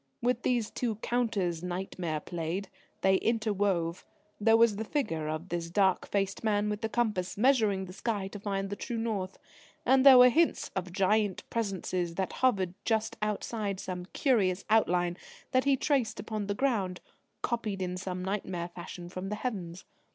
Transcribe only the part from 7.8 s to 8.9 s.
the sky to find the